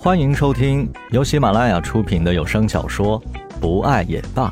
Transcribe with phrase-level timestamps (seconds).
[0.00, 3.20] 欢迎收听由喜马拉雅出品的有声小说
[3.60, 4.48] 《不爱也罢》，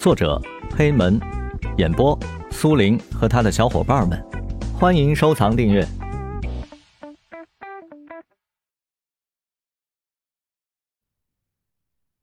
[0.00, 0.42] 作者
[0.76, 1.20] 黑门，
[1.78, 2.18] 演播
[2.50, 4.20] 苏林和他的小伙伴们。
[4.76, 5.86] 欢迎收藏订阅。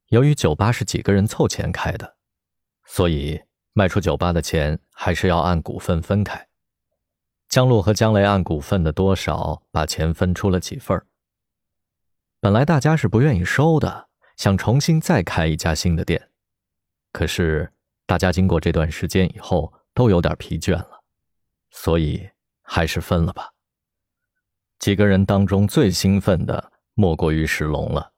[0.09, 2.17] 由于酒吧是几个人凑钱开的，
[2.83, 3.41] 所以
[3.71, 6.45] 卖出酒吧的钱还是要按股份分开。
[7.47, 11.07] 江路和江雷按股份的多少把钱分出了几份儿。
[12.43, 16.29] 本来大家是不愿意收的，想重新再开一家新的店，
[17.13, 17.71] 可是
[18.05, 21.05] 大家经过这段时间以后都有点疲倦了，
[21.71, 22.29] 所以
[22.61, 23.53] 还是分了吧。
[24.77, 28.11] 几个人当中最兴奋的莫过于石龙了。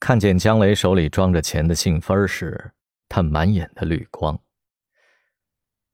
[0.00, 2.72] 看见姜雷手里装着钱的信封时，
[3.08, 4.36] 他满眼的绿光。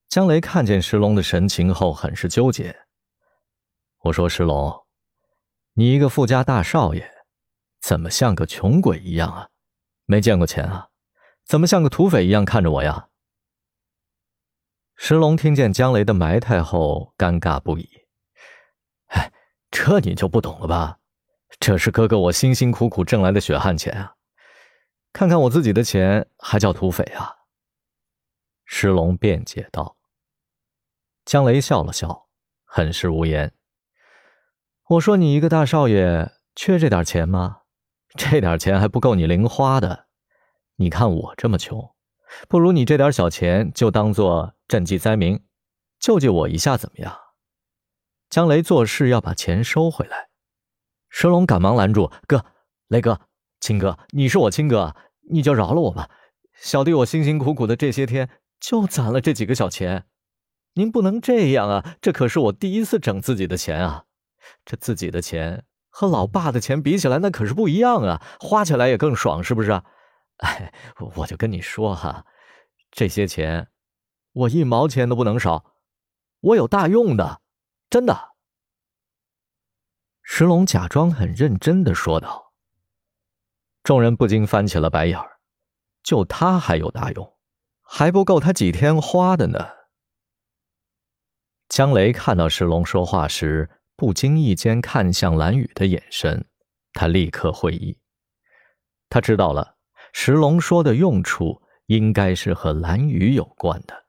[0.09, 2.75] 姜雷看见石龙的神情后，很是纠结。
[4.05, 4.87] 我说：“石龙，
[5.75, 7.07] 你一个富家大少爷。”
[7.87, 9.51] 怎么像个穷鬼一样啊？
[10.07, 10.89] 没见过钱啊？
[11.45, 13.11] 怎么像个土匪一样看着我呀？
[14.97, 17.87] 石龙听见江雷的埋汰后，尴尬不已。
[19.09, 19.31] 哎，
[19.71, 20.99] 这你就不懂了吧？
[21.61, 24.15] 这是哥哥我辛辛苦苦挣来的血汗钱啊！
[25.13, 27.37] 看看我自己的钱，还叫土匪啊？
[28.65, 29.99] 石龙辩解道。
[31.27, 32.29] 江雷笑了笑，
[32.65, 33.53] 很是无言。
[34.89, 37.61] 我说你一个大少爷，缺这点钱吗？
[38.17, 40.07] 这点钱还不够你零花的，
[40.77, 41.95] 你看我这么穷，
[42.49, 45.43] 不如你这点小钱就当做赈济灾民，
[45.99, 47.13] 救济我一下怎么样？
[48.31, 50.29] 江雷做事要把钱收回来，
[51.09, 52.45] 蛇龙赶忙拦住：“哥，
[52.87, 53.21] 雷哥，
[53.59, 54.95] 亲哥，你是我亲哥，
[55.31, 56.09] 你就饶了我吧。
[56.55, 60.07] 小弟我辛辛苦苦的这些天就攒了这几个小钱，
[60.75, 61.97] 您不能这样啊！
[62.01, 64.05] 这可是我第一次整自己的钱啊，
[64.65, 65.65] 这自己的钱。”
[65.97, 68.21] 和老爸的钱比起来，那可是不一样啊！
[68.41, 69.71] 花起来也更爽，是不是？
[70.43, 70.75] 哎，
[71.15, 72.27] 我就跟你说哈，
[72.91, 73.69] 这些钱
[74.33, 75.77] 我一毛钱都不能少，
[76.41, 77.41] 我有大用的，
[77.89, 78.33] 真的。
[80.25, 82.53] 石龙假装很认真的说道。
[83.85, 85.39] 众人不禁翻起了白眼儿，
[86.03, 87.37] 就他还有大用，
[87.83, 89.65] 还不够他几天花的呢。
[91.69, 93.71] 江雷看到石龙说话时。
[93.97, 96.47] 不经意间看向蓝雨的眼神，
[96.93, 97.99] 他立刻会意。
[99.09, 99.77] 他知道了，
[100.13, 104.07] 石龙说的用处应该是和蓝雨有关的。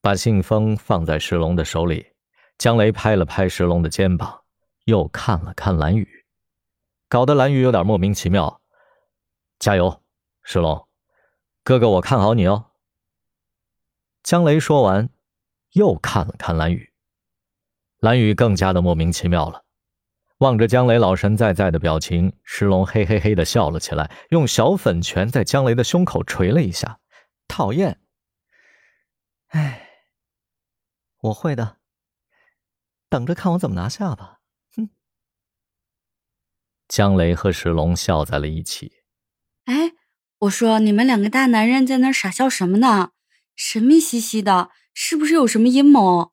[0.00, 2.12] 把信封放在石龙的手里，
[2.56, 4.44] 江雷拍了拍石龙的肩膀，
[4.84, 6.24] 又看了看蓝雨，
[7.08, 8.62] 搞得蓝雨有点莫名其妙。
[9.58, 10.02] 加油，
[10.42, 10.88] 石龙，
[11.64, 12.70] 哥哥，我看好你哦。
[14.22, 15.10] 江雷说完，
[15.72, 16.89] 又看了看蓝雨。
[18.00, 19.64] 蓝雨更加的莫名其妙了，
[20.38, 26.98] 望着江雷老神在在的表情，石龙嘿嘿嘿的笑了起来，用小粉拳在江雷的胸口捶了一下。
[27.46, 28.00] 讨厌！
[29.48, 29.88] 哎，
[31.20, 31.76] 我会的，
[33.08, 34.38] 等着看我怎么拿下吧。
[34.76, 34.88] 哼！
[36.88, 38.92] 江雷和石龙笑在了一起。
[39.64, 39.92] 哎，
[40.38, 43.10] 我说你们两个大男人在那傻笑什么呢？
[43.54, 46.32] 神秘兮兮的，是不是有什么阴谋？